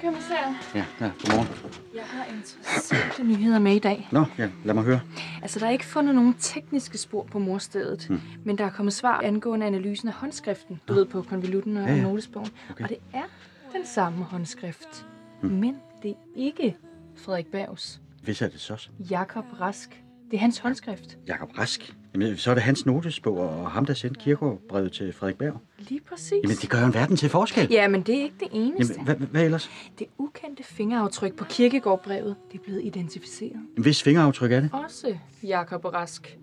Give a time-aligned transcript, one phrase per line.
[0.00, 0.78] Godmorgen, kommissær.
[0.78, 1.48] Ja, ja, godmorgen.
[1.94, 4.08] Jeg har interessante nyheder med i dag.
[4.12, 5.00] Nå, ja, lad mig høre.
[5.42, 8.20] Altså, der er ikke fundet nogen tekniske spor på morstedet, hmm.
[8.44, 11.94] men der er kommet svar angående analysen af håndskriften, du ved, på konvolutten og Ja,
[11.94, 12.02] ja.
[12.02, 12.50] notesbogen.
[12.70, 12.84] Okay.
[12.84, 13.24] Og det er
[13.72, 15.06] den samme håndskrift.
[15.42, 15.50] Hmm.
[15.52, 16.76] Men det er ikke
[17.16, 18.00] Frederik Bergs.
[18.22, 18.88] Hvis er det så?
[19.10, 20.02] Jakob Rask.
[20.30, 21.18] Det er hans håndskrift.
[21.26, 21.94] Jakob Rask.
[22.14, 25.60] Jamen, så er det hans notesbog og ham, der sendte kirkegårdbrevet til Frederik Berg.
[25.78, 26.32] Lige præcis.
[26.32, 27.68] Jamen, det gør jo en verden til forskel.
[27.70, 28.94] Ja, men det er ikke det eneste.
[28.94, 29.70] Jamen, hvad, hvad ellers?
[29.98, 33.60] Det ukendte fingeraftryk på kirkegårdbrevet, det er blevet identificeret.
[33.76, 34.70] Hvis fingeraftryk er det?
[34.72, 36.38] Også Jakob Rask.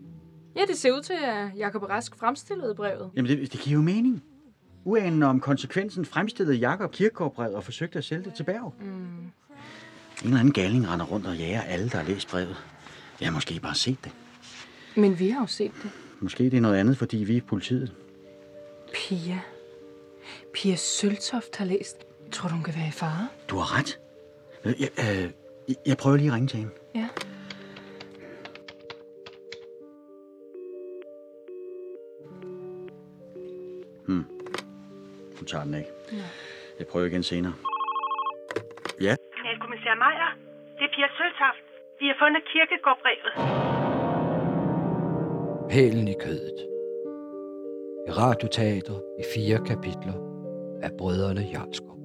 [0.56, 3.10] Ja, det ser ud til, at Jakob Rask fremstillede brevet.
[3.16, 4.24] Jamen, det, det giver jo mening.
[4.84, 8.74] Uanende om konsekvensen fremstillede Jakob kirkegårdbrevet og forsøgte at sælge det til Berg.
[8.80, 8.86] Mm.
[8.86, 9.32] En
[10.24, 12.56] eller anden galning render rundt og jager alle, der har læst brevet.
[13.20, 14.12] Jeg har måske bare set det.
[14.98, 15.92] Men vi har jo set det.
[16.20, 17.94] Måske det er noget andet, fordi vi er politiet.
[18.94, 19.40] Pia.
[20.54, 21.98] Pia Søltoft har læst.
[22.32, 23.28] Tror du, hun kan være i fare?
[23.50, 24.00] Du har ret.
[24.66, 25.32] Øh, Jeg, øh,
[25.86, 26.72] jeg- prøver lige at ringe til hende.
[26.96, 27.08] Ja.
[35.38, 35.90] Hun tager den ikke.
[36.80, 37.54] Jeg prøver igen senere.
[39.02, 40.30] Ja, Kriminalkommissær Meier,
[40.78, 41.64] det er Pia Søltoft.
[42.00, 43.34] Vi har fundet kirkegårdbrevet
[45.78, 46.68] hælen i kødet.
[48.08, 50.14] Et radioteater i fire kapitler
[50.82, 51.98] af Brødrene Jarlskov.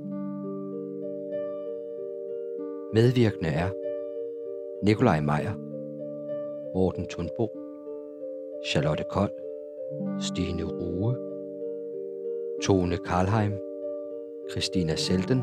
[2.94, 3.70] Medvirkende er
[4.82, 5.54] Nikolaj Meier,
[6.74, 7.48] Morten Thunbo,
[8.66, 9.36] Charlotte Kold,
[10.20, 11.16] Stine Rue,
[12.62, 13.52] Tone Karlheim,
[14.50, 15.42] Christina Selden,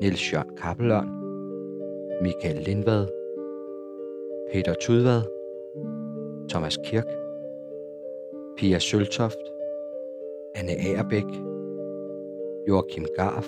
[0.00, 1.10] Niels Jørgen Kappelørn,
[2.22, 3.06] Michael Lindvad,
[4.52, 5.22] Peter Tudvad,
[6.50, 7.06] Thomas Kirk,
[8.56, 9.38] Pia Søltoft,
[10.54, 11.24] Anne Agerbæk,
[12.68, 13.46] Joachim Garf,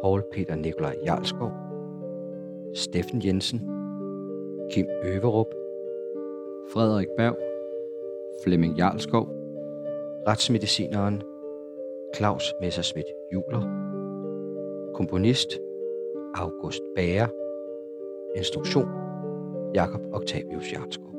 [0.00, 1.50] Paul Peter Nikolaj Jarlskov,
[2.74, 3.60] Steffen Jensen,
[4.70, 5.54] Kim Øverup,
[6.72, 7.36] Frederik Berg,
[8.42, 9.28] Flemming Jarlskov,
[10.26, 11.22] retsmedicineren
[12.14, 13.62] Claus Messerschmidt Juler,
[14.94, 15.60] komponist
[16.34, 17.28] August Bager,
[18.36, 18.88] instruktion
[19.74, 21.15] Jakob Octavius Jarlskov.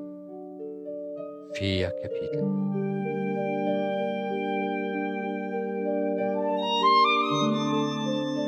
[1.59, 2.41] Fjerde kapitel.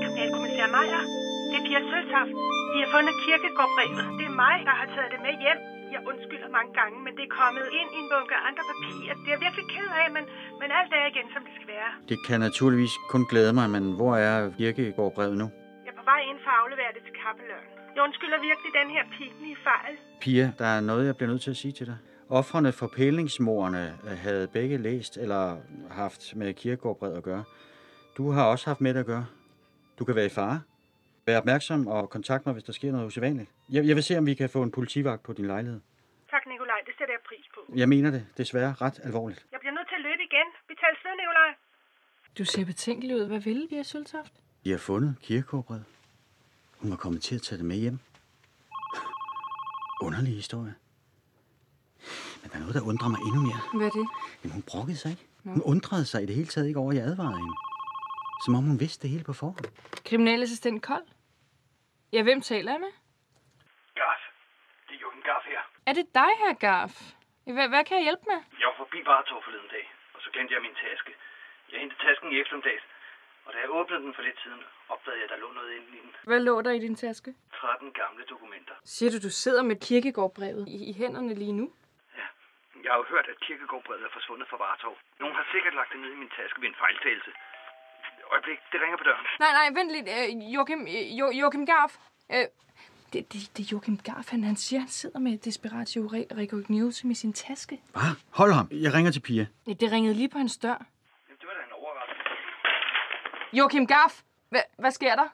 [0.03, 1.03] Kriminalkommissær Meier,
[1.49, 2.33] det er Pia Søltoft.
[2.73, 4.05] Vi har fundet kirkegårdbrevet.
[4.19, 5.59] Det er mig, der har taget det med hjem.
[5.93, 9.13] Jeg undskylder mange gange, men det er kommet ind i en bunke andre papirer.
[9.21, 10.23] Det er jeg virkelig ked af, men,
[10.61, 11.91] men alt er igen, som det skal være.
[12.09, 15.47] det kan naturligvis kun glæde mig, men hvor er kirkegårdbrevet nu?
[15.85, 17.67] Jeg er på vej ind for at aflevere det til kappeløren.
[17.95, 19.93] Jeg undskylder virkelig den her pinlige fejl.
[20.23, 21.97] Pia, der er noget, jeg bliver nødt til at sige til dig.
[22.29, 25.57] Offrene for pælingsmordene øh, havde begge læst eller
[25.91, 27.43] haft med kirkegårdbrevet at gøre.
[28.17, 29.25] Du har også haft med det at gøre.
[29.99, 30.61] Du kan være i fare.
[31.25, 33.49] Vær opmærksom og kontakt mig, hvis der sker noget usædvanligt.
[33.69, 35.81] Jeg, jeg vil se, om vi kan få en politivagt på din lejlighed.
[36.29, 36.75] Tak, Nikolaj.
[36.85, 37.73] Det sætter jeg pris på.
[37.75, 39.45] Jeg mener det desværre ret alvorligt.
[39.51, 40.47] Jeg bliver nødt til at løbe igen.
[40.69, 41.49] Vi tales ved, Nikolaj.
[42.37, 43.27] Du ser betænkelig ud.
[43.27, 44.33] Hvad ville Pia Søltoft?
[44.63, 45.85] De har fundet kirkegårdbrevet.
[46.77, 47.99] Hun var kommet til at tage det med hjem.
[50.01, 50.75] Underlig historie.
[52.41, 53.61] Men der er noget, der undrer mig endnu mere.
[53.79, 54.07] Hvad er det?
[54.41, 55.25] Men hun brokkede sig ikke.
[55.53, 57.55] Hun undrede sig i det hele taget ikke over, at jeg advarede hende.
[58.45, 59.65] Som om hun vidste det hele på forhånd.
[60.09, 61.07] Kriminalassistent Kold?
[62.15, 62.93] Ja, hvem taler jeg med?
[63.99, 64.21] Garf.
[64.87, 65.61] Det er Jørgen Garf her.
[65.89, 66.93] Er det dig, her Garf?
[67.57, 68.39] Hvad, hvad kan jeg hjælpe med?
[68.61, 69.85] Jeg var forbi Vartov forleden dag,
[70.15, 71.11] og så glemte jeg min taske.
[71.71, 72.85] Jeg hentede tasken i eftermiddags,
[73.45, 74.61] og da jeg åbnede den for lidt siden,
[74.93, 76.11] opdagede jeg, at der lå noget inde i den.
[76.29, 77.29] Hvad lå der i din taske?
[77.61, 78.75] 13 gamle dokumenter.
[78.95, 81.65] Siger du, du sidder med kirkegårdbrevet i, i hænderne lige nu?
[82.83, 84.95] Jeg har jo hørt, at kirkegårdbrevet er forsvundet fra Vartov.
[85.21, 87.31] Nogen har sikkert lagt det ned i min taske ved en fejltagelse.
[88.33, 89.25] Øjeblik, det ringer på døren.
[89.43, 90.07] Nej, nej, vent lidt.
[90.17, 91.93] Øh, Joachim, øh, jo, Joachim Garf.
[92.35, 92.45] Øh,
[93.13, 97.07] det, det, det er Joachim Garf, han, han siger, han sidder med Desperatio Re- Recognition
[97.11, 97.75] i sin taske.
[97.95, 98.13] Hvad?
[98.39, 98.67] Hold ham.
[98.85, 99.45] Jeg ringer til Pia.
[99.67, 100.69] Ja, det ringede lige på hans dør.
[100.69, 103.57] Jamen, det var da en overraskelse.
[103.57, 104.13] Joachim Garf!
[104.49, 105.27] Hvad, hvad sker der?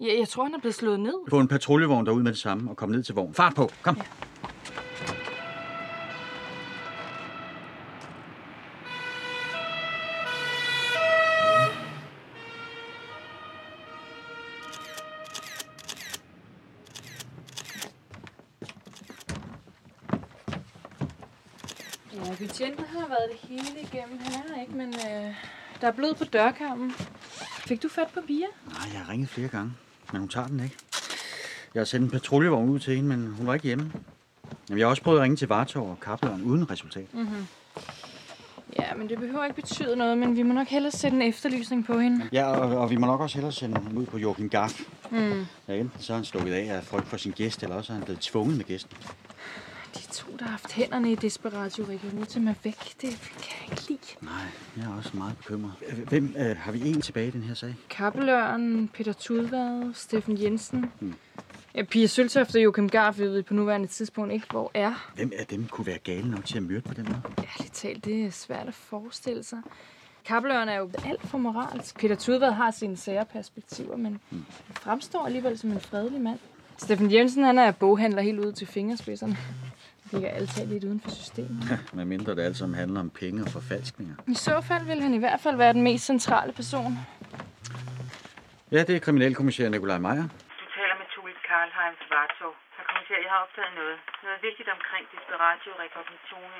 [0.00, 1.14] Ja, jeg tror, han er blevet slået ned.
[1.30, 3.34] Få en patruljevogn derud med det samme og kom ned til vognen.
[3.34, 3.68] Fart på.
[3.84, 3.96] Kom.
[3.96, 4.02] Ja.
[22.14, 24.18] Ja, betjenten har været det hele igennem.
[24.18, 25.34] Han er her ikke, men øh,
[25.80, 26.92] der er blod på dørkarmen.
[27.66, 28.46] Fik du fat på Pia?
[28.66, 29.72] Nej, jeg har ringet flere gange,
[30.12, 30.76] men hun tager den ikke.
[31.74, 33.92] Jeg har sendt en patruljevogn ud til hende, men hun var ikke hjemme.
[34.68, 37.06] Jamen, jeg har også prøvet at ringe til Vartov og Kapleren uden resultat.
[38.78, 41.86] Ja, men det behøver ikke betyde noget, men vi må nok hellere sætte en efterlysning
[41.86, 42.28] på hende.
[42.32, 44.80] Ja, og, og vi må nok også hellere sende ham ud på Joachim Gaff.
[45.10, 45.46] Mm.
[45.68, 47.94] Ja, enten så er han stukket af af frygt for sin gæst, eller også er
[47.96, 48.96] han blevet tvunget med gæsten.
[49.94, 52.78] De to, der har haft hænderne i Desperatio Recognitum er væk.
[53.00, 54.00] Det kan jeg ikke lide.
[54.20, 54.32] Nej,
[54.76, 55.72] jeg er også meget bekymret.
[56.08, 57.74] Hvem øh, har vi en tilbage i den her sag?
[57.90, 60.92] Kappeløren, Peter Tudvad, Steffen Jensen.
[61.00, 61.14] Mm.
[61.74, 65.12] Ja, Pia Søltoft og Joachim Garf ved vi på nuværende tidspunkt ikke, hvor er.
[65.14, 67.20] Hvem af dem kunne være gale nok til at myrde på den måde?
[67.38, 69.58] Ærligt talt, det er svært at forestille sig.
[70.24, 71.98] Kappeløren er jo alt for moralsk.
[71.98, 74.44] Peter Tudvad har sine sære perspektiver, men mm.
[74.66, 76.38] han fremstår alligevel som en fredelig mand.
[76.76, 79.36] Steffen Jensen, han er boghandler helt ude til fingerspidserne.
[80.12, 81.62] Ligger altid lidt uden for systemet.
[81.96, 84.14] Med mindre det alt sammen handler om penge og forfalskninger.
[84.34, 86.92] I så fald vil han i hvert fald være den mest centrale person.
[88.74, 90.26] Ja, det er kriminalkommissær Nikolaj Meyer.
[90.62, 92.52] Du taler med Tulit Karlheim fra Vartov.
[92.76, 93.96] Herr kommissær, jeg har opdaget noget.
[94.26, 96.50] Noget vigtigt omkring Desperatio Recognition.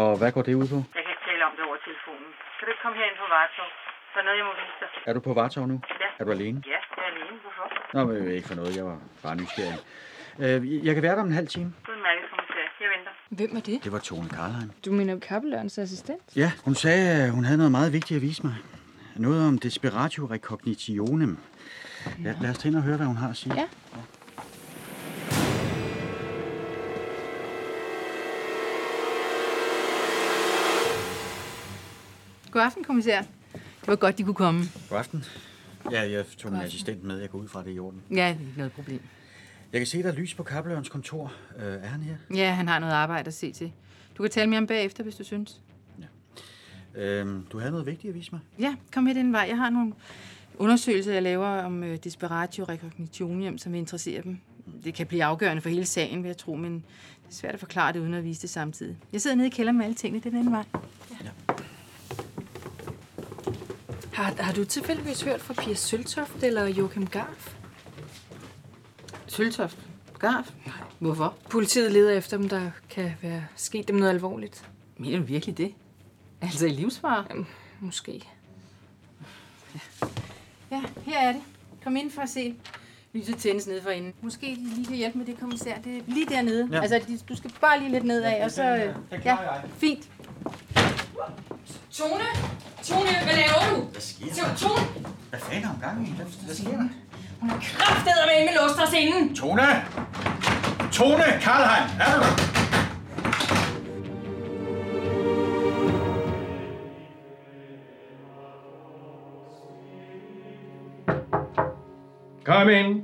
[0.00, 0.78] Og hvad går det ud på?
[0.96, 2.30] Jeg kan ikke tale om det over telefonen.
[2.56, 3.68] Kan du ikke komme herind på Vartov?
[4.12, 4.88] Der er noget, jeg må vise dig.
[5.08, 5.76] Er du på Vartov nu?
[6.02, 6.08] Ja.
[6.20, 6.58] Er du alene?
[6.72, 7.36] Ja, jeg er alene.
[7.44, 7.66] Hvorfor?
[7.94, 8.72] Nå, men ikke for noget.
[8.78, 9.78] Jeg var bare nysgerrig.
[10.44, 11.68] Øh, Jeg kan være der om en halv time.
[11.92, 12.32] Udmærket, kommissær.
[12.32, 12.43] Jeg venter.
[13.36, 13.84] Hvem er det?
[13.84, 14.70] Det var Tone Karlheim.
[14.84, 16.22] Du mener Kappelørens assistent?
[16.36, 18.54] Ja, hun sagde, at hun havde noget meget vigtigt at vise mig.
[19.16, 21.36] Noget om desperatio recognitionem.
[22.24, 23.54] Ja, lad os tage ind og høre, hvad hun har at sige.
[23.54, 23.64] Ja.
[32.50, 33.22] God aften, kommissær.
[33.52, 34.64] Det var godt, de kunne komme.
[34.90, 35.24] God aften.
[35.90, 37.18] Ja, jeg tog min assistent med.
[37.18, 38.02] Jeg går ud fra det er i orden.
[38.10, 39.00] Ja, det er ikke noget problem.
[39.74, 41.32] Jeg kan se, der er lys på kappelørens kontor.
[41.56, 42.16] Øh, er han her?
[42.34, 43.72] Ja, han har noget arbejde at se til.
[44.18, 45.60] Du kan tale mere om bagefter, hvis du synes.
[46.94, 48.40] Øh, du havde noget vigtigt at vise mig.
[48.58, 49.46] Ja, kom med den vej.
[49.48, 49.92] Jeg har nogle
[50.58, 54.38] undersøgelser, jeg laver om uh, Desperatio Recognitionem, som vil interessere dem.
[54.84, 57.60] Det kan blive afgørende for hele sagen, vil jeg tro, men det er svært at
[57.60, 58.96] forklare det uden at vise det samtidig.
[59.12, 60.24] Jeg sidder nede i kælderen med alle tingene.
[60.24, 60.64] Det er den vej.
[64.12, 67.63] Har, har du tilfældigvis hørt fra Pia Søltoft eller Joachim Garf?
[69.34, 69.78] Søltoft.
[70.18, 70.50] Garf.
[70.98, 71.34] Hvorfor?
[71.50, 74.68] Politiet leder efter dem, der kan være sket dem noget alvorligt.
[74.96, 75.74] Mener du virkelig det?
[76.40, 77.24] Altså i livsfare?
[77.30, 77.46] Jamen,
[77.80, 78.22] måske.
[80.70, 81.42] Ja, her er det.
[81.84, 82.54] Kom ind for at se.
[83.12, 84.14] Lyset tændes nede for inden.
[84.20, 85.78] Måske de lige kan hjælpe med det, kommissær.
[85.78, 86.68] Det er lige dernede.
[86.70, 86.76] Ja.
[86.76, 86.82] Ja.
[86.82, 88.62] Altså, de- du skal bare lige lidt nedad, og så...
[88.76, 88.94] øh,
[89.24, 89.36] Ja,
[89.78, 90.08] fint.
[91.92, 92.24] Tone!
[92.82, 93.82] Tone, hvad laver du?
[93.82, 94.56] Hvad sker der?
[94.56, 95.10] Tone!
[95.30, 96.10] Hvad fanden har gang i?
[96.12, 96.88] Hvad, hvad sker der?
[97.44, 99.34] Hun har kraftedet med med låst os inden!
[99.34, 99.62] Tone!
[100.92, 101.24] Tone!
[101.40, 101.90] Karlheim!
[102.00, 102.54] Er du der?
[112.44, 113.02] Kom ind.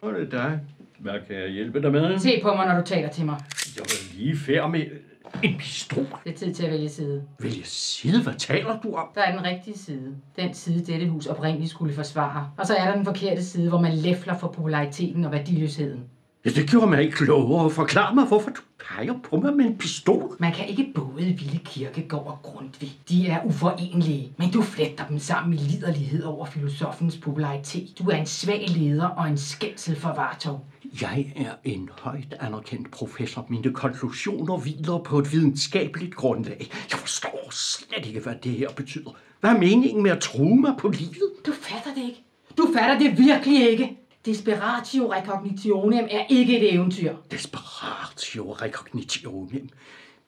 [0.00, 0.60] Hvor er det dig?
[0.98, 2.18] Hvad kan jeg hjælpe dig med?
[2.18, 3.36] Se på mig, når du taler til mig.
[3.76, 5.09] Jeg var lige færd med
[5.42, 6.06] en pistol.
[6.24, 7.22] Det er tid til at vælge side.
[7.38, 9.06] Vil jeg sige, hvad taler du om?
[9.14, 10.16] Der er den rigtige side.
[10.36, 12.50] Den side, dette hus oprindeligt skulle forsvare.
[12.56, 16.00] Og så er der den forkerte side, hvor man læfler for populariteten og værdiløsheden.
[16.44, 17.70] Ja, det gjorde mig ikke klogere.
[17.70, 20.36] Forklar mig, hvorfor du peger på mig med en pistol.
[20.38, 22.98] Man kan ikke både ville Kirkegård og Grundtvig.
[23.08, 27.98] De er uforenelige, men du fletter dem sammen i liderlighed over filosofens popularitet.
[27.98, 30.64] Du er en svag leder og en skændsel for Vartov.
[31.00, 33.46] Jeg er en højt anerkendt professor.
[33.48, 36.70] Mine konklusioner hviler på et videnskabeligt grundlag.
[36.90, 39.10] Jeg forstår slet ikke, hvad det her betyder.
[39.40, 41.32] Hvad er meningen med at true mig på livet?
[41.46, 42.24] Du fatter det ikke.
[42.58, 43.96] Du fatter det virkelig ikke.
[44.24, 47.16] Desperatio recognitionem er ikke et eventyr.
[47.30, 49.68] Desperatio recognitionem.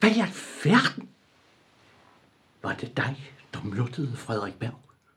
[0.01, 1.09] Hvad i alverden?
[2.63, 4.75] Var det dig, der myrtede Frederik Berg?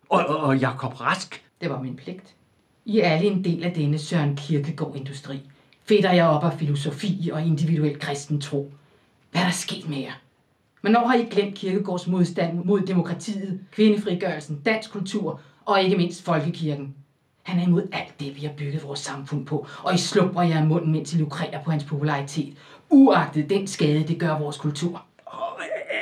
[0.10, 1.46] Og, og, og Jakob Rask?
[1.62, 2.36] Det var min pligt.
[2.88, 5.42] I er alle en del af denne Søren Kierkegaard-industri.
[5.86, 8.74] Fætter jeg op af filosofi og individuel kristen tro.
[9.32, 10.12] Hvad er der sket med jer?
[10.82, 16.26] Men når har I glemt Kierkegaards modstand mod demokratiet, kvindefrigørelsen, dansk kultur og ikke mindst
[16.26, 16.96] folkekirken?
[17.44, 20.58] Han er imod alt det, vi har bygget vores samfund på, og I slupper jer
[20.58, 22.58] af munden, mens I lukrerer på hans popularitet.
[22.90, 25.06] Uagtet den skade, det gør vores kultur.
[25.26, 25.60] Og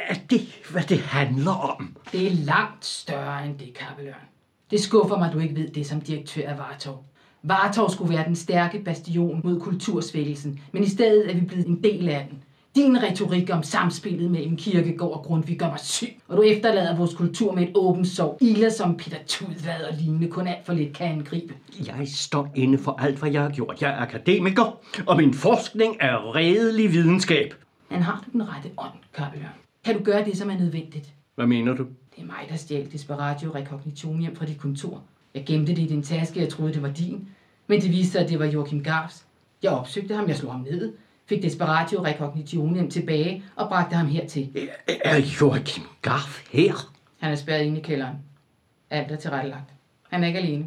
[0.07, 1.97] er det, hvad det handler om?
[2.11, 4.32] Det er langt større end det, Kappelørn.
[4.73, 7.05] Det skuffer mig, at du ikke ved det som direktør af Vartov.
[7.43, 11.83] Vartov skulle være den stærke bastion mod kultursvækkelsen, men i stedet er vi blevet en
[11.83, 12.43] del af den.
[12.75, 17.13] Din retorik om samspillet mellem Kirkegård og Grundtvig gør mig syg, og du efterlader vores
[17.13, 18.37] kultur med et åbent sår.
[18.41, 21.53] Iler som Peter Tudvad og lignende kun alt for lidt kan angribe.
[21.85, 23.81] Jeg står inde for alt, hvad jeg har gjort.
[23.81, 27.53] Jeg er akademiker, og min forskning er redelig videnskab.
[27.89, 29.49] Men har du den rette ånd, Kappelørn?
[29.85, 31.13] Kan du gøre det, som er nødvendigt?
[31.35, 31.85] Hvad mener du?
[32.15, 35.03] Det er mig, der stjal Desperatio Recognition hjem fra dit kontor.
[35.33, 37.27] Jeg gemte det i din taske, jeg troede, det var din.
[37.67, 39.25] Men det viste sig, at det var Joachim Garfs.
[39.63, 40.93] Jeg opsøgte ham, jeg slog ham ned.
[41.25, 44.69] fik Desperatio Recognitionem tilbage og bragte ham hertil.
[44.87, 46.73] Er, Joachim Garf her?
[47.17, 48.15] Han er spærret inde i kælderen.
[48.89, 49.73] Alt er tilrettelagt.
[50.09, 50.65] Han er ikke alene.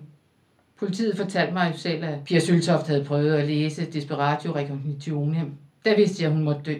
[0.79, 5.53] Politiet fortalte mig jo selv, at Pia Søltoft havde prøvet at læse Desperatio Recognitionem.
[5.85, 6.75] Der vidste jeg, at hun måtte dø.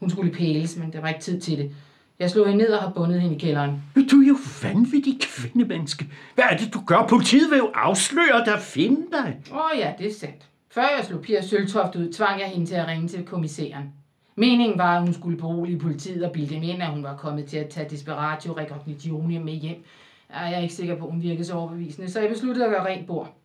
[0.00, 1.72] Hun skulle pæles, men der var ikke tid til det.
[2.20, 3.82] Jeg slog hende ned og har bundet hende i kælderen.
[4.10, 6.08] Du er jo vanvittig kvindemenneske.
[6.34, 7.06] Hvad er det, du gør?
[7.08, 9.40] Politiet vil jo afsløre dig og finde dig.
[9.52, 10.48] Åh oh, ja, det er sandt.
[10.70, 13.92] Før jeg slog Pia Søltoft ud, tvang jeg hende til at ringe til kommissæren.
[14.36, 17.46] Meningen var, at hun skulle berolige politiet og bilde dem ind, at hun var kommet
[17.46, 19.84] til at tage Desperatio Recognitionem med hjem.
[20.30, 22.86] Jeg er ikke sikker på, at hun virkede så overbevisende, så jeg besluttede at gøre
[22.86, 23.36] rent bord.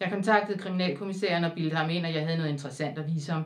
[0.00, 3.44] Jeg kontaktede kriminalkommissæren og bildte ham ind, at jeg havde noget interessant at vise ham.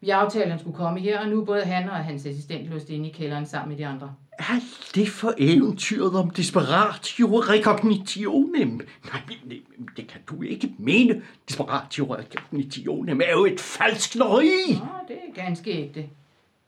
[0.00, 2.90] Vi aftalte, at han skulle komme her, og nu både han og hans assistent låst
[2.90, 4.14] inde i kælderen sammen med de andre.
[4.38, 4.60] Er
[4.94, 8.68] det for eventyret om desperatio recognitionem?
[8.68, 9.58] Nej, nej,
[9.96, 11.22] det kan du ikke mene.
[11.48, 14.44] Desperatio recognitionem er jo et falsk løg.
[14.70, 16.08] Nå, det er ganske ægte.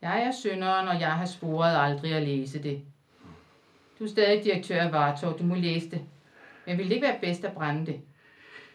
[0.03, 2.81] Jeg er synderen, og jeg har sporet aldrig at læse det.
[3.99, 6.01] Du er stadig direktør af Vartov, du må læse det.
[6.67, 8.01] Men vil det ikke være bedst at brænde det?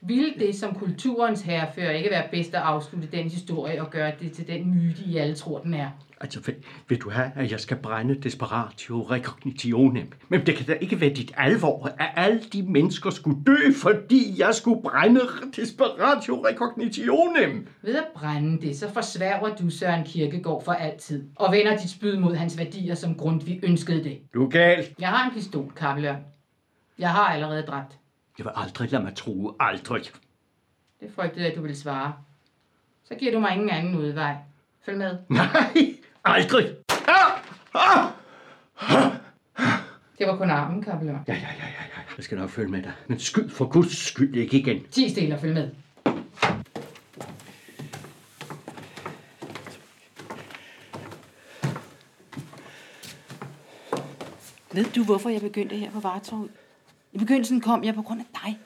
[0.07, 4.31] Ville det som kulturens herrefører ikke være bedst at afslutte den historie og gøre det
[4.31, 5.89] til den myte, I alle tror, den er?
[6.22, 6.55] Altså, vil,
[6.89, 10.12] vil du have, at jeg skal brænde desperatio recognitionem?
[10.29, 14.36] Men det kan da ikke være dit alvor, at alle de mennesker skulle dø, fordi
[14.38, 15.22] jeg skulle brænde
[15.55, 17.67] desperatio recognitionem.
[17.81, 22.17] Ved at brænde det, så forsværger du Søren Kirkegaard for altid, og vender dit spyd
[22.17, 24.19] mod hans værdier, som Grundtvig ønskede det.
[24.33, 24.95] Du er gal.
[25.00, 26.15] Jeg har en pistol, Kappelør.
[27.00, 27.98] Jeg har allerede dræbt.
[28.37, 29.55] Jeg vil aldrig lade mig true.
[29.59, 30.03] Aldrig.
[30.99, 32.13] Det frygtede jeg, at du ville svare.
[33.03, 34.35] Så giver du mig ingen anden udvej.
[34.85, 35.17] Følg med.
[35.29, 36.75] Nej, aldrig.
[37.07, 37.41] Ah!
[37.73, 38.11] Ah!
[40.17, 41.13] Det var kun armen, Kappelør.
[41.27, 42.01] Ja, ja, ja, ja, ja.
[42.17, 42.91] Jeg skal nok følge med dig.
[43.07, 44.83] Men skyd for guds skyld ikke igen.
[44.91, 45.69] Ti stille og følg med.
[54.73, 56.49] Ved du, hvorfor jeg begyndte her på Vartorvet?
[57.13, 58.60] I begyndelsen kom jeg på grund af dig.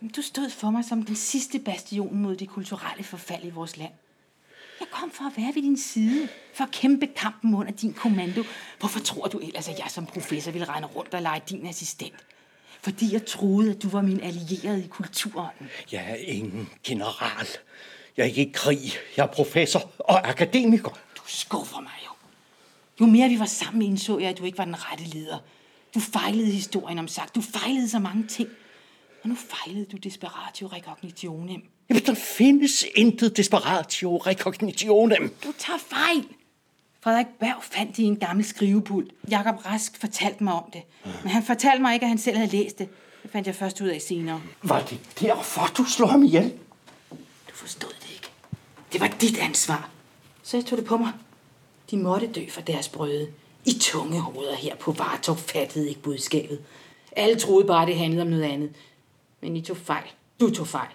[0.00, 3.76] Men Du stod for mig som den sidste bastion mod det kulturelle forfald i vores
[3.76, 3.92] land.
[4.80, 8.44] Jeg kom for at være ved din side, for at kæmpe kampen under din kommando.
[8.78, 12.14] Hvorfor tror du ellers, at jeg som professor ville rende rundt og lege din assistent?
[12.80, 15.68] Fordi jeg troede, at du var min allierede i kulturånden.
[15.92, 17.46] Jeg er ingen general.
[18.16, 18.92] Jeg er ikke i krig.
[19.16, 20.90] Jeg er professor og akademiker.
[21.16, 22.10] Du skuffer mig jo.
[23.00, 25.38] Jo mere vi var sammen, indså jeg, at du ikke var den rette leder.
[25.94, 27.34] Du fejlede historien om sagt.
[27.34, 28.48] Du fejlede så mange ting.
[29.22, 31.62] Og nu fejlede du desperatio recognitionem.
[31.88, 35.34] Jamen, der findes intet desperatio recognitionem.
[35.44, 36.24] Du tager fejl.
[37.00, 39.12] Frederik Berg fandt det i en gammel skrivepult.
[39.30, 40.82] Jakob Rask fortalte mig om det.
[41.04, 42.88] Men han fortalte mig ikke, at han selv havde læst det.
[43.22, 44.40] Det fandt jeg først ud af senere.
[44.62, 46.52] Var det derfor, du slog ham ihjel?
[47.50, 48.28] Du forstod det ikke.
[48.92, 49.90] Det var dit ansvar.
[50.42, 51.12] Så jeg tog det på mig.
[51.90, 53.28] De måtte dø for deres brøde.
[53.64, 56.64] I tunge hoveder her på Vartov fattede ikke budskabet.
[57.12, 58.70] Alle troede bare, det handlede om noget andet.
[59.40, 60.06] Men I tog fejl.
[60.40, 60.90] Du tog fejl.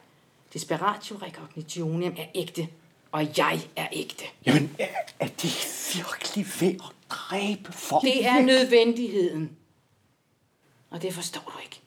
[0.53, 2.67] Desperatio recognitionem er ægte.
[3.11, 4.25] Og jeg er ægte.
[4.45, 4.87] Jamen, er,
[5.19, 8.03] er det virkelig ved at dræbe folk?
[8.03, 9.51] Det er nødvendigheden.
[10.91, 11.79] Og det forstår du ikke.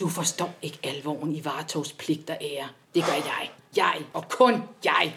[0.00, 2.68] Du forstår ikke alvoren i Vartovs pligt og ære.
[2.94, 3.50] Det gør jeg.
[3.76, 5.12] Jeg og kun jeg.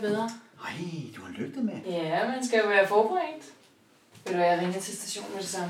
[0.00, 0.30] Her bedre?
[0.64, 0.72] Ej,
[1.16, 1.74] du har lygtet med.
[1.86, 3.44] Ja, man skal jo være forberedt.
[4.26, 5.68] Ved du jeg ringer til stationen med det samme.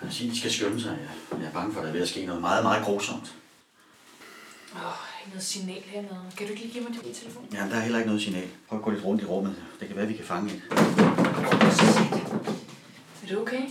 [0.00, 0.98] Jeg vil sige, de skal skynde sig.
[1.38, 3.34] Jeg er bange for, at der er ved at ske noget meget, meget grusomt.
[4.74, 6.16] Åh, oh, ikke noget signal hernede.
[6.36, 7.46] Kan du ikke lige give mig din telefon?
[7.52, 8.48] Jamen, der er heller ikke noget signal.
[8.68, 9.56] Prøv at gå lidt rundt i rummet.
[9.80, 10.62] Det kan være, vi kan fange et.
[13.22, 13.62] Er du okay?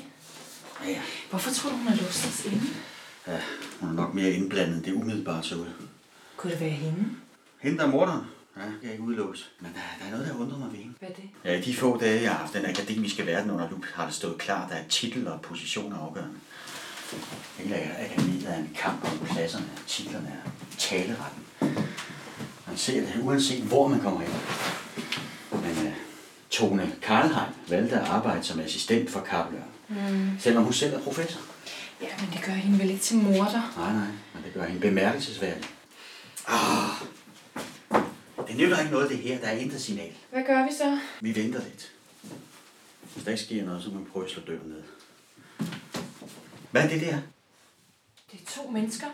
[0.85, 1.01] Ja, ja.
[1.29, 2.61] Hvorfor tror du, hun har låst os inde?
[3.27, 3.41] ja
[3.79, 5.65] hun er nok mere indblandet, end det umiddelbart så ud.
[6.37, 7.05] Kunne det være hende?
[7.59, 8.21] Hende der er morderen.
[8.57, 9.49] Ja, det kan ikke udelukkes.
[9.59, 10.93] Men der, der er noget, der undrer mig ved hende.
[10.99, 11.23] Hvad er det?
[11.45, 14.13] Ja, i de få dage, jeg har haft den akademiske verden under lup, har det
[14.13, 16.35] stået klart, at titel og position er afgørende.
[17.57, 21.43] Hele akademiet er en kamp om pladserne, titlerne er taleretten.
[22.67, 24.31] Man ser det, uanset hvor man kommer ind.
[25.51, 25.93] Men uh,
[26.49, 29.61] Tone Karlheim valgte at arbejde som assistent for Kappelør.
[29.87, 30.29] Mm.
[30.39, 31.41] Selvom hun selv er professor.
[32.01, 33.73] Ja, men det gør hende vel ikke til morder.
[33.77, 35.63] Nej, nej, men det gør hende bemærkelsesværdig.
[36.47, 36.88] Ah,
[38.59, 40.13] nytter ikke noget det her, der er intet signal.
[40.29, 40.99] Hvad gør vi så?
[41.21, 41.91] Vi venter lidt.
[43.13, 44.83] Hvis der ikke sker noget, så må man prøve at slå døren ned.
[46.71, 47.17] Hvad er det der?
[48.31, 49.07] Det er to mennesker.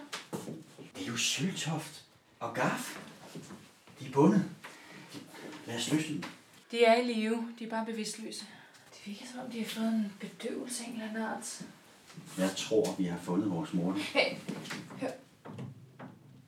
[0.95, 2.03] Det er jo Søltoft
[2.39, 2.97] og Gaf.
[3.99, 4.45] De er bundet.
[5.13, 5.19] De-
[5.67, 6.23] Lad os løsne dem.
[6.71, 7.47] De er i live.
[7.59, 8.45] De er bare bevidstløse.
[8.93, 11.61] Det virker som om, de har fået en bedøvelse af en eller anden art.
[12.37, 13.93] Jeg tror, vi har fundet vores mor.
[13.93, 14.35] Hey,
[15.01, 15.07] hør.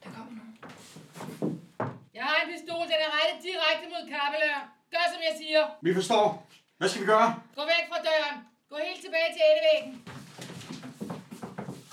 [0.04, 0.58] Der kommer nogen.
[2.14, 4.60] Jeg har en pistol, den er rettet direkte mod Kappelør.
[4.94, 5.62] Gør som jeg siger.
[5.82, 6.26] Vi forstår.
[6.78, 7.30] Hvad skal vi gøre?
[7.56, 8.38] Gå væk fra døren.
[8.70, 9.92] Gå helt tilbage til endevæggen.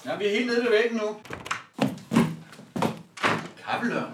[0.07, 1.09] Ja, vi er helt nede ved væggen nu.
[3.65, 4.07] Kappelør.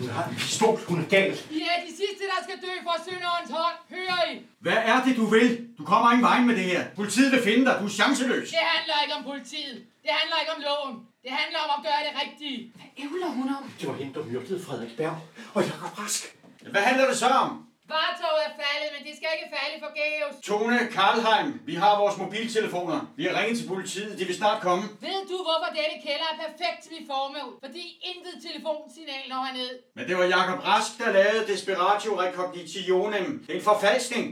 [0.00, 0.76] Hun har en pistol.
[0.88, 1.32] Hun er gal.
[1.50, 3.76] I er de sidste, der skal dø for synderens hånd.
[3.96, 4.34] Hører I?
[4.60, 5.68] Hvad er det, du vil?
[5.78, 6.82] Du kommer ingen vej med det her.
[6.96, 7.76] Politiet vil finde dig.
[7.80, 8.48] Du er chanceløs.
[8.48, 9.76] Det handler ikke om politiet.
[10.04, 10.94] Det handler ikke om loven.
[11.24, 12.72] Det handler om at gøre det rigtige.
[12.74, 13.62] Hvad ævler hun om?
[13.80, 15.16] Det var hende, der myrdede Frederiksberg
[15.54, 16.22] og Jakob Rask.
[16.70, 17.65] Hvad handler det så om?
[17.88, 20.34] Vartoget er faldet, men det skal ikke falde forgæves.
[20.48, 22.98] Tone Karlheim, vi har vores mobiltelefoner.
[23.16, 24.18] Vi har ringet til politiet.
[24.18, 24.82] De vil snart komme.
[25.00, 27.50] Ved du, hvorfor denne kælder er perfekt til mit formål?
[27.64, 29.78] Fordi intet telefonsignal når herned.
[29.94, 33.44] Men det var Jakob Rask, der lavede Desperatio Recognitionem.
[33.46, 34.26] Det er en forfalskning.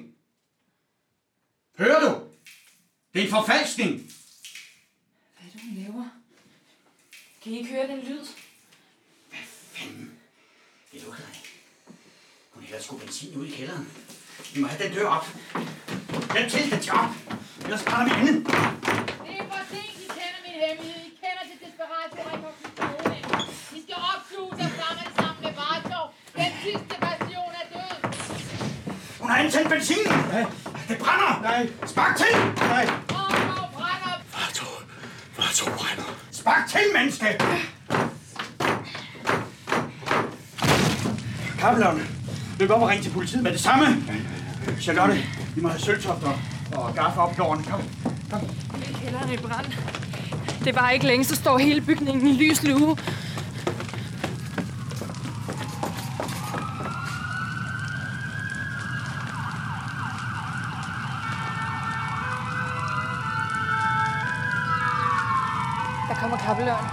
[1.78, 2.10] Hører du?
[3.12, 3.92] Det er en forfalskning.
[3.92, 6.04] Hvad er det, hun laver?
[7.42, 8.24] Kan I ikke høre den lyd?
[9.72, 10.18] Fanden.
[10.92, 11.43] Det lugter ikke.
[12.74, 13.88] Hælder sgu benzin ud i kælderen.
[14.54, 15.26] Vi må have den dør op.
[16.34, 17.12] Den til, den til op.
[17.64, 18.40] Ellers brænder vi inde.
[18.44, 21.02] Det er for sent, I kender min hemmelighed.
[21.08, 23.24] I kender det desperatio recognitionem.
[23.76, 26.06] I skal opsluge sig sammen sammen med Vartov.
[26.40, 27.16] Den sidste er
[27.74, 27.94] død.
[29.20, 30.06] Hun har antændt benzin.
[30.32, 30.44] Nej.
[30.88, 31.32] Det brænder.
[31.42, 31.62] Nej.
[31.92, 32.32] Spark til.
[32.74, 32.86] Nej.
[33.16, 34.14] Vartov brænder.
[34.36, 34.74] Vartov.
[35.38, 36.08] Vartov brænder.
[36.40, 37.28] Spark til, menneske.
[41.60, 42.13] Kappeleren.
[42.58, 43.86] Løb op og ring til politiet med det samme.
[44.80, 45.14] Charlotte,
[45.54, 46.38] vi må have sølvtoft og,
[46.76, 47.64] og gaffe op i gården.
[47.64, 47.80] Kom.
[48.30, 48.40] Kom.
[49.02, 49.66] Kælderen er i brand.
[50.64, 52.96] Det var ikke længe, så står hele bygningen i lys lue.
[66.08, 66.86] Der kommer kappeløren.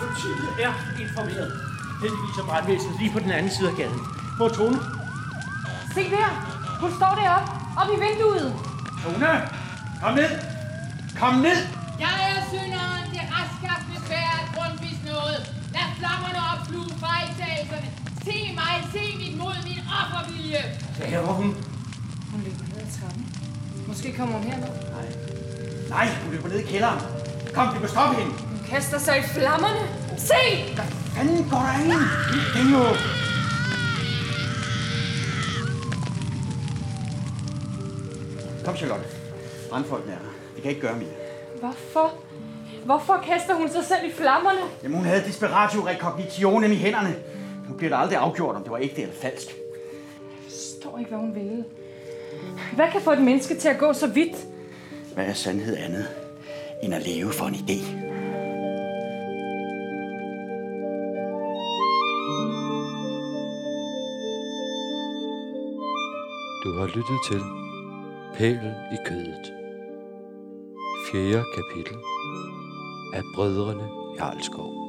[0.00, 1.52] Politiet er informeret.
[2.00, 4.17] Heldigvis er brandvæsenet lige på den anden side af gaden.
[4.38, 4.78] Hvor er Tone?
[5.94, 6.30] Se der!
[6.80, 7.48] Hun står deroppe,
[7.80, 8.48] op i vinduet.
[9.02, 9.32] Tone,
[10.02, 10.30] kom ned.
[11.20, 11.58] Kom ned.
[12.04, 15.40] Jeg er synderen, det retskafte svært grundvis noget.
[15.74, 17.88] Lad flammerne opsluge fejltagelserne.
[18.26, 20.62] Se mig, se mit mod, min offervilje.
[20.96, 21.48] Hvad laver hun?
[22.30, 23.22] Hun løber ned ad trappen.
[23.90, 24.72] Måske kommer hun herned.
[25.94, 27.00] Nej, hun løber ned i kælderen.
[27.54, 28.32] Kom, vi må stoppe hende.
[28.50, 29.82] Hun kaster sig i flammerne.
[30.30, 30.42] Se!
[31.14, 32.02] Fanden går der ind?
[32.54, 32.84] Det er jo...
[38.68, 39.04] Kom, Charlotte.
[39.70, 40.28] Brandfolkene er her.
[40.54, 41.08] Vi kan ikke gøre mere.
[41.60, 42.14] Hvorfor?
[42.84, 44.58] Hvorfor kaster hun sig selv i flammerne?
[44.82, 47.16] Jamen, hun havde desperatio recognitionem i hænderne.
[47.68, 49.46] Nu bliver der aldrig afgjort, om det var ægte eller falsk.
[49.48, 51.64] Jeg forstår ikke, hvad hun ville.
[52.74, 54.36] Hvad kan få et menneske til at gå så vidt?
[55.14, 56.08] Hvad er sandhed andet,
[56.82, 57.80] end at leve for en idé?
[66.64, 67.67] Du har lyttet til
[68.38, 69.52] hælen i kødet.
[71.12, 71.44] 4.
[71.56, 71.98] kapitel
[73.14, 74.87] af Brødrene Jarlskov.